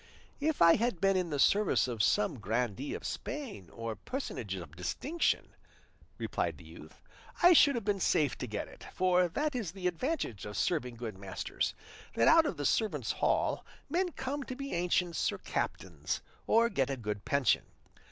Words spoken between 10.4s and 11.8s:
of serving good masters,